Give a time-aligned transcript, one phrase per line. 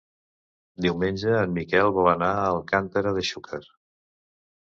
[0.85, 3.63] Diumenge en Miquel vol anar a Alcàntera de Xúquer.